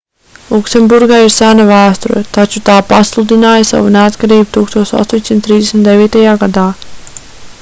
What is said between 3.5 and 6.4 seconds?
savu neatkarību 1839.